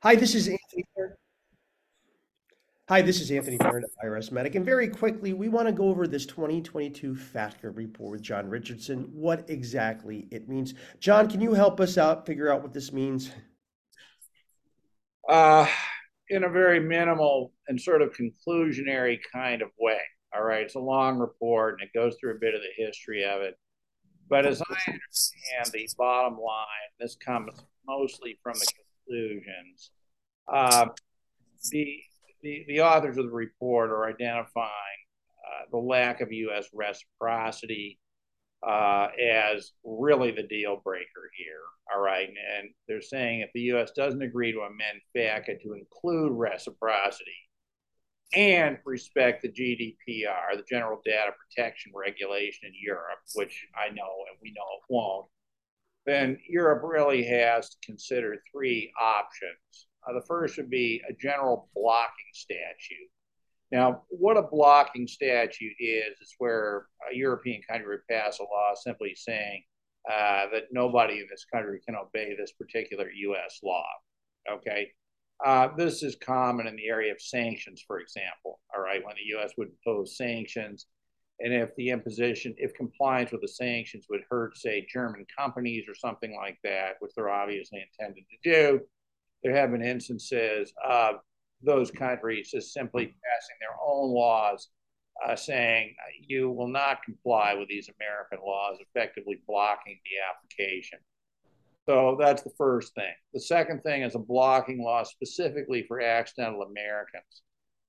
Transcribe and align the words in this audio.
Hi, 0.00 0.14
this 0.14 0.36
is 0.36 0.46
Anthony. 0.46 0.84
Hi, 2.88 3.02
this 3.02 3.20
is 3.20 3.32
Anthony 3.32 3.58
Parent 3.58 3.84
of 3.84 3.90
IRS 4.02 4.30
Medic. 4.30 4.54
And 4.54 4.64
very 4.64 4.86
quickly, 4.86 5.32
we 5.32 5.48
want 5.48 5.66
to 5.66 5.72
go 5.72 5.88
over 5.88 6.06
this 6.06 6.24
2022 6.24 7.14
FATCA 7.14 7.76
report 7.76 8.12
with 8.12 8.22
John 8.22 8.48
Richardson, 8.48 9.10
what 9.12 9.50
exactly 9.50 10.28
it 10.30 10.48
means. 10.48 10.74
John, 11.00 11.28
can 11.28 11.40
you 11.40 11.52
help 11.52 11.80
us 11.80 11.98
out, 11.98 12.26
figure 12.26 12.48
out 12.48 12.62
what 12.62 12.72
this 12.72 12.92
means? 12.92 13.32
Uh, 15.28 15.66
in 16.30 16.44
a 16.44 16.48
very 16.48 16.78
minimal 16.78 17.52
and 17.66 17.80
sort 17.80 18.00
of 18.00 18.12
conclusionary 18.12 19.18
kind 19.32 19.62
of 19.62 19.70
way. 19.80 19.98
All 20.32 20.44
right, 20.44 20.62
it's 20.62 20.76
a 20.76 20.80
long 20.80 21.18
report 21.18 21.80
and 21.80 21.88
it 21.88 21.98
goes 21.98 22.14
through 22.20 22.36
a 22.36 22.38
bit 22.38 22.54
of 22.54 22.60
the 22.60 22.84
history 22.84 23.24
of 23.24 23.42
it. 23.42 23.58
But 24.28 24.46
as 24.46 24.62
I 24.62 24.74
understand 24.92 25.72
the 25.72 25.88
bottom 25.98 26.38
line, 26.38 26.66
this 27.00 27.16
comes 27.16 27.58
mostly 27.84 28.38
from 28.44 28.54
the 28.54 28.66
conclusions. 29.08 29.90
Uh, 30.52 30.86
the, 31.70 32.00
the, 32.42 32.64
the 32.68 32.80
authors 32.80 33.18
of 33.18 33.26
the 33.26 33.32
report 33.32 33.90
are 33.90 34.08
identifying 34.08 34.68
uh, 34.68 35.64
the 35.70 35.78
lack 35.78 36.20
of 36.20 36.32
U.S. 36.32 36.66
reciprocity 36.72 37.98
uh, 38.66 39.08
as 39.22 39.72
really 39.84 40.30
the 40.30 40.42
deal 40.42 40.80
breaker 40.82 41.30
here. 41.36 41.62
All 41.94 42.02
right. 42.02 42.28
And 42.28 42.70
they're 42.86 43.02
saying 43.02 43.40
if 43.40 43.50
the 43.54 43.60
U.S. 43.62 43.92
doesn't 43.96 44.22
agree 44.22 44.52
to 44.52 44.60
amend 44.60 45.00
FATCA 45.16 45.60
to 45.62 45.74
include 45.74 46.32
reciprocity 46.32 47.32
and 48.34 48.76
respect 48.84 49.42
the 49.42 49.48
GDPR, 49.48 50.56
the 50.56 50.64
General 50.68 51.00
Data 51.04 51.32
Protection 51.38 51.92
Regulation 51.94 52.68
in 52.68 52.72
Europe, 52.80 53.20
which 53.34 53.66
I 53.74 53.88
know 53.88 54.24
and 54.28 54.38
we 54.42 54.50
know 54.50 54.64
it 54.76 54.92
won't, 54.92 55.26
then 56.08 56.38
Europe 56.48 56.82
really 56.82 57.24
has 57.24 57.68
to 57.70 57.76
consider 57.84 58.36
three 58.50 58.90
options. 59.00 59.86
Uh, 60.08 60.14
the 60.14 60.26
first 60.26 60.56
would 60.56 60.70
be 60.70 61.02
a 61.08 61.12
general 61.12 61.68
blocking 61.74 62.32
statute 62.32 63.10
now, 63.70 64.02
what 64.08 64.38
a 64.38 64.42
blocking 64.42 65.06
statute 65.06 65.76
is, 65.78 66.18
is 66.20 66.34
where 66.38 66.86
a 67.10 67.14
European 67.14 67.60
country 67.68 67.88
would 67.88 68.06
pass 68.08 68.38
a 68.38 68.42
law 68.42 68.72
simply 68.74 69.14
saying 69.14 69.62
uh, 70.10 70.46
that 70.52 70.68
nobody 70.72 71.20
in 71.20 71.26
this 71.30 71.44
country 71.52 71.80
can 71.84 71.94
obey 71.94 72.34
this 72.34 72.52
particular 72.52 73.10
U.S. 73.10 73.60
law. 73.62 73.84
Okay. 74.50 74.88
Uh, 75.44 75.68
this 75.76 76.02
is 76.02 76.16
common 76.16 76.66
in 76.66 76.76
the 76.76 76.88
area 76.88 77.12
of 77.12 77.20
sanctions, 77.20 77.84
for 77.86 78.00
example. 78.00 78.60
All 78.74 78.82
right. 78.82 79.04
When 79.04 79.14
the 79.16 79.36
U.S. 79.36 79.52
would 79.58 79.68
impose 79.68 80.16
sanctions, 80.16 80.86
and 81.40 81.52
if 81.52 81.74
the 81.76 81.90
imposition, 81.90 82.54
if 82.58 82.74
compliance 82.74 83.30
with 83.30 83.42
the 83.42 83.48
sanctions 83.48 84.06
would 84.10 84.22
hurt, 84.28 84.56
say, 84.56 84.86
German 84.92 85.24
companies 85.36 85.84
or 85.88 85.94
something 85.94 86.34
like 86.34 86.58
that, 86.64 86.96
which 87.00 87.12
they're 87.14 87.30
obviously 87.30 87.80
intended 87.80 88.24
to 88.28 88.50
do, 88.50 88.80
there 89.42 89.54
have 89.54 89.70
been 89.70 89.82
instances 89.82 90.72
of 90.84 91.16
those 91.62 91.90
countries 91.90 92.50
is 92.54 92.72
simply 92.72 93.06
passing 93.06 93.56
their 93.60 93.76
own 93.84 94.12
laws 94.12 94.68
uh, 95.26 95.34
saying 95.34 95.94
you 96.26 96.50
will 96.50 96.68
not 96.68 97.02
comply 97.02 97.54
with 97.54 97.68
these 97.68 97.90
American 98.00 98.38
laws, 98.46 98.78
effectively 98.80 99.40
blocking 99.46 99.98
the 100.04 100.10
application. 100.30 100.98
So 101.88 102.16
that's 102.20 102.42
the 102.42 102.52
first 102.56 102.94
thing. 102.94 103.12
The 103.32 103.40
second 103.40 103.82
thing 103.82 104.02
is 104.02 104.14
a 104.14 104.20
blocking 104.20 104.82
law 104.82 105.02
specifically 105.04 105.84
for 105.88 106.00
accidental 106.00 106.62
Americans. 106.62 107.42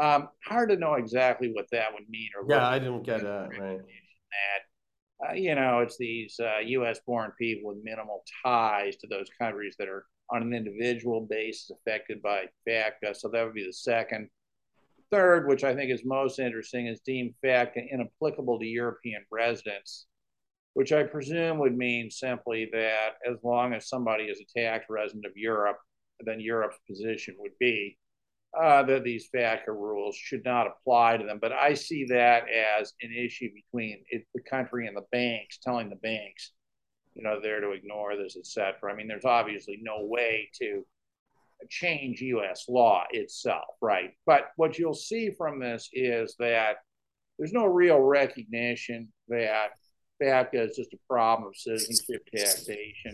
Um, 0.00 0.28
hard 0.44 0.70
to 0.70 0.76
know 0.76 0.94
exactly 0.94 1.52
what 1.52 1.66
that 1.70 1.92
would 1.92 2.08
mean 2.08 2.30
or 2.34 2.46
yeah, 2.48 2.66
I 2.66 2.78
didn't 2.78 3.02
get 3.02 3.22
that 3.22 3.50
right. 3.58 3.78
That 3.78 5.28
uh, 5.28 5.34
you 5.34 5.54
know, 5.54 5.80
it's 5.80 5.96
these 5.98 6.38
uh, 6.40 6.58
U.S. 6.64 7.00
born 7.06 7.32
people 7.38 7.70
with 7.70 7.84
minimal 7.84 8.24
ties 8.44 8.96
to 8.96 9.06
those 9.06 9.28
countries 9.38 9.76
that 9.78 9.88
are 9.88 10.04
on 10.30 10.42
an 10.42 10.52
individual 10.52 11.26
basis 11.28 11.70
affected 11.70 12.22
by 12.22 12.46
FATCA. 12.66 13.14
So 13.14 13.28
that 13.28 13.44
would 13.44 13.54
be 13.54 13.66
the 13.66 13.72
second. 13.72 14.28
Third, 15.10 15.46
which 15.46 15.62
I 15.62 15.74
think 15.74 15.90
is 15.90 16.04
most 16.04 16.38
interesting, 16.38 16.86
is 16.86 17.00
deemed 17.00 17.34
FATCA 17.44 17.90
inapplicable 17.92 18.58
to 18.58 18.66
European 18.66 19.24
residents, 19.30 20.06
which 20.72 20.92
I 20.92 21.02
presume 21.02 21.58
would 21.58 21.76
mean 21.76 22.10
simply 22.10 22.68
that 22.72 23.10
as 23.30 23.36
long 23.44 23.74
as 23.74 23.88
somebody 23.88 24.24
is 24.24 24.40
a 24.40 24.58
tax 24.58 24.86
resident 24.88 25.26
of 25.26 25.32
Europe, 25.36 25.78
then 26.24 26.40
Europe's 26.40 26.78
position 26.88 27.34
would 27.38 27.52
be 27.60 27.98
uh, 28.60 28.82
that 28.82 29.04
these 29.04 29.28
FATCA 29.34 29.68
rules 29.68 30.16
should 30.16 30.44
not 30.44 30.66
apply 30.66 31.16
to 31.16 31.24
them. 31.24 31.38
But 31.40 31.52
I 31.52 31.74
see 31.74 32.06
that 32.10 32.44
as 32.48 32.92
an 33.02 33.12
issue 33.12 33.48
between 33.54 34.04
it, 34.10 34.26
the 34.34 34.42
country 34.42 34.86
and 34.86 34.96
the 34.96 35.06
banks, 35.10 35.58
telling 35.58 35.88
the 35.88 35.96
banks 35.96 36.52
you 37.14 37.22
know, 37.22 37.40
they're 37.40 37.60
to 37.60 37.72
ignore 37.72 38.16
this, 38.16 38.36
et 38.36 38.46
cetera. 38.46 38.92
I 38.92 38.96
mean, 38.96 39.08
there's 39.08 39.24
obviously 39.24 39.78
no 39.82 40.04
way 40.04 40.48
to 40.60 40.84
change 41.68 42.20
U.S. 42.20 42.64
law 42.68 43.04
itself, 43.10 43.76
right? 43.80 44.12
But 44.26 44.48
what 44.56 44.78
you'll 44.78 44.94
see 44.94 45.30
from 45.30 45.60
this 45.60 45.88
is 45.92 46.34
that 46.38 46.76
there's 47.38 47.52
no 47.52 47.66
real 47.66 47.98
recognition 47.98 49.12
that 49.28 49.70
FATCA 50.22 50.70
is 50.70 50.76
just 50.76 50.94
a 50.94 50.98
problem 51.08 51.48
of 51.48 51.56
citizenship 51.56 52.26
taxation. 52.34 53.12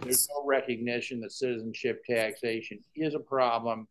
There's 0.00 0.28
no 0.28 0.44
recognition 0.44 1.20
that 1.20 1.32
citizenship 1.32 2.02
taxation 2.08 2.80
is 2.94 3.14
a 3.14 3.20
problem. 3.20 3.86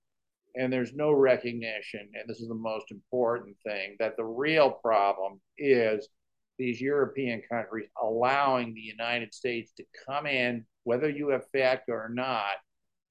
And 0.56 0.72
there's 0.72 0.94
no 0.94 1.12
recognition, 1.12 2.10
and 2.14 2.28
this 2.28 2.40
is 2.40 2.48
the 2.48 2.54
most 2.54 2.92
important 2.92 3.56
thing, 3.66 3.96
that 4.00 4.18
the 4.18 4.26
real 4.26 4.70
problem 4.70 5.42
is 5.58 6.08
these 6.60 6.80
European 6.80 7.42
countries 7.50 7.90
allowing 8.02 8.74
the 8.74 8.82
United 8.82 9.34
States 9.34 9.72
to 9.78 9.84
come 10.08 10.28
in, 10.28 10.66
whether 10.84 11.10
you 11.10 11.30
have 11.30 11.50
FATCA 11.56 11.90
or 11.90 12.10
not, 12.14 12.54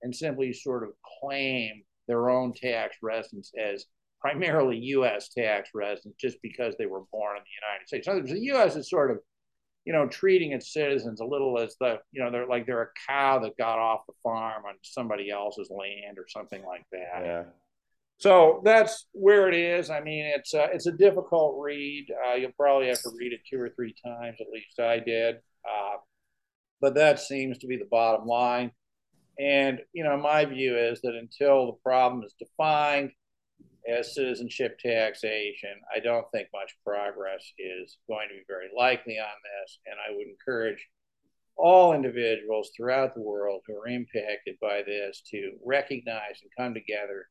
and 0.03 0.15
simply 0.15 0.53
sort 0.53 0.85
of 0.85 0.91
claim 1.21 1.83
their 2.07 2.31
own 2.31 2.53
tax 2.53 2.97
residents 3.03 3.53
as 3.59 3.87
primarily 4.21 4.77
U.S. 4.77 5.29
tax 5.29 5.71
residents 5.75 6.17
just 6.21 6.39
because 6.43 6.77
they 6.79 6.87
were 6.87 7.03
born 7.11 7.37
in 7.37 7.43
the 7.43 7.67
United 7.67 7.89
States. 7.89 8.07
In 8.07 8.13
other 8.13 8.21
words, 8.21 8.33
the 8.33 8.47
U.S. 8.55 8.77
is 8.77 8.89
sort 8.89 9.11
of, 9.11 9.19
you 9.85 9.93
know, 9.93 10.07
treating 10.07 10.53
its 10.53 10.73
citizens 10.73 11.21
a 11.21 11.25
little 11.25 11.59
as 11.59 11.77
the, 11.81 11.99
you 12.13 12.23
know, 12.23 12.31
they're 12.31 12.47
like 12.47 12.67
they're 12.67 12.83
a 12.83 13.09
cow 13.09 13.41
that 13.41 13.57
got 13.57 13.79
off 13.79 14.07
the 14.07 14.13
farm 14.23 14.65
on 14.65 14.75
somebody 14.83 15.31
else's 15.31 15.71
land 15.71 16.19
or 16.19 16.27
something 16.29 16.65
like 16.65 16.85
that. 16.93 17.25
Yeah. 17.25 17.45
So 18.19 18.63
that's 18.65 19.07
where 19.13 19.49
it 19.49 19.55
is. 19.55 19.91
I 19.91 20.01
mean, 20.01 20.27
it's 20.27 20.55
a, 20.55 20.69
it's 20.73 20.87
a 20.87 20.93
difficult 20.93 21.57
read. 21.61 22.07
Uh, 22.25 22.35
you'll 22.35 22.53
probably 22.53 22.87
have 22.89 23.03
to 23.03 23.11
read 23.19 23.33
it 23.33 23.41
two 23.51 23.61
or 23.61 23.71
three 23.71 23.95
times, 24.05 24.37
at 24.41 24.47
least 24.53 24.79
I 24.79 25.01
did. 25.01 25.37
Uh, 25.65 25.97
but 26.81 26.95
that 26.95 27.19
seems 27.19 27.59
to 27.59 27.67
be 27.67 27.77
the 27.77 27.89
bottom 27.91 28.27
line. 28.27 28.71
And, 29.41 29.81
you 29.93 30.05
know, 30.05 30.17
my 30.17 30.45
view 30.45 30.77
is 30.77 31.01
that 31.03 31.15
until 31.15 31.67
the 31.67 31.79
problem 31.83 32.23
is 32.23 32.35
defined 32.39 33.11
as 33.89 34.15
citizenship 34.15 34.79
taxation, 34.79 35.81
I 35.95 36.01
don't 36.01 36.31
think 36.31 36.49
much 36.53 36.77
progress 36.85 37.53
is 37.59 37.99
going 38.09 38.29
to 38.29 38.35
be 38.35 38.45
very 38.47 38.69
likely 38.77 39.19
on 39.19 39.35
this. 39.43 39.79
And 39.87 39.97
I 39.99 40.17
would 40.17 40.27
encourage 40.29 40.87
all 41.57 41.93
individuals 41.93 42.71
throughout 42.77 43.15
the 43.15 43.21
world 43.23 43.63
who 43.67 43.75
are 43.75 43.89
impacted 43.89 44.57
by 44.61 44.83
this 44.87 45.23
to 45.31 45.53
recognize 45.65 46.41
and 46.43 46.51
come 46.57 46.75
together 46.75 47.27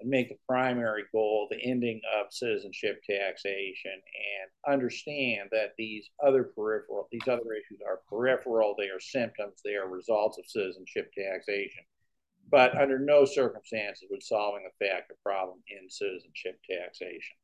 and 0.00 0.08
make 0.08 0.28
the 0.28 0.38
primary 0.48 1.04
goal 1.12 1.48
the 1.50 1.62
ending 1.62 2.00
of 2.18 2.32
citizenship 2.32 3.02
taxation 3.08 3.92
and 3.92 4.74
understand 4.74 5.48
that 5.50 5.72
these 5.76 6.08
other 6.24 6.44
peripheral 6.44 7.08
these 7.10 7.26
other 7.26 7.52
issues 7.52 7.80
are 7.86 8.00
peripheral. 8.08 8.74
They 8.78 8.88
are 8.88 9.00
symptoms. 9.00 9.60
They 9.64 9.74
are 9.74 9.88
results 9.88 10.38
of 10.38 10.46
citizenship 10.46 11.10
taxation 11.16 11.84
but 12.50 12.76
under 12.76 12.98
no 12.98 13.24
circumstances 13.24 14.08
would 14.10 14.22
solving 14.22 14.62
the 14.64 14.84
FATCA 14.84 15.16
problem 15.24 15.58
in 15.68 15.88
citizenship 15.88 16.58
taxation 16.68 17.36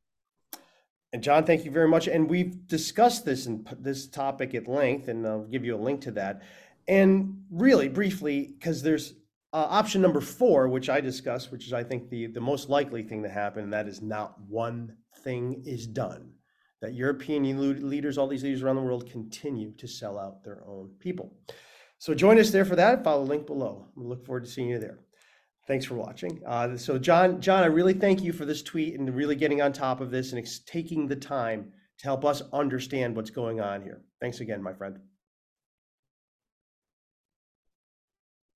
and 1.13 1.23
John, 1.23 1.45
thank 1.45 1.63
you 1.63 1.71
very 1.71 1.87
much. 1.87 2.07
And 2.07 2.29
we've 2.29 2.67
discussed 2.67 3.25
this 3.25 3.45
in 3.45 3.65
this 3.79 4.07
topic 4.07 4.53
at 4.53 4.67
length, 4.67 5.07
and 5.07 5.25
I'll 5.25 5.45
give 5.45 5.63
you 5.63 5.75
a 5.75 5.77
link 5.77 6.01
to 6.01 6.11
that. 6.11 6.41
And 6.87 7.43
really 7.49 7.87
briefly, 7.87 8.53
because 8.57 8.81
there's 8.81 9.13
uh, 9.53 9.67
option 9.69 10.01
number 10.01 10.21
four, 10.21 10.67
which 10.67 10.89
I 10.89 10.99
discussed, 10.99 11.51
which 11.51 11.65
is 11.65 11.73
I 11.73 11.83
think 11.83 12.09
the, 12.09 12.27
the 12.27 12.41
most 12.41 12.69
likely 12.69 13.03
thing 13.03 13.23
to 13.23 13.29
happen, 13.29 13.63
and 13.63 13.73
that 13.73 13.87
is 13.87 14.01
not 14.01 14.39
one 14.41 14.95
thing 15.23 15.63
is 15.65 15.87
done. 15.87 16.31
That 16.81 16.93
European 16.93 17.89
leaders, 17.89 18.17
all 18.17 18.27
these 18.27 18.43
leaders 18.43 18.61
around 18.61 18.75
the 18.75 18.83
world, 18.83 19.09
continue 19.09 19.71
to 19.77 19.87
sell 19.87 20.19
out 20.19 20.43
their 20.43 20.61
own 20.67 20.91
people. 20.99 21.33
So 21.99 22.13
join 22.13 22.39
us 22.39 22.51
there 22.51 22.65
for 22.65 22.75
that. 22.75 23.03
Follow 23.03 23.23
the 23.23 23.29
link 23.29 23.47
below. 23.47 23.87
We 23.95 24.05
look 24.05 24.25
forward 24.25 24.43
to 24.43 24.49
seeing 24.49 24.69
you 24.69 24.79
there. 24.79 24.99
Thanks 25.67 25.85
for 25.85 25.95
watching. 25.95 26.41
Uh, 26.47 26.77
so 26.77 26.97
John, 26.97 27.41
John, 27.41 27.63
I 27.63 27.67
really 27.67 27.93
thank 27.93 28.21
you 28.21 28.31
for 28.31 28.45
this 28.45 28.63
tweet 28.63 28.97
and 28.97 29.13
really 29.13 29.35
getting 29.35 29.61
on 29.61 29.73
top 29.73 29.99
of 29.99 30.11
this 30.11 30.31
and 30.31 30.47
taking 30.65 31.07
the 31.07 31.15
time 31.15 31.73
to 31.99 32.03
help 32.05 32.23
us 32.23 32.41
understand 32.53 33.15
what's 33.15 33.31
going 33.31 33.59
on 33.59 33.81
here. 33.81 34.01
Thanks 34.21 34.39
again, 34.39 34.63
my 34.63 34.73
friend. 34.73 34.99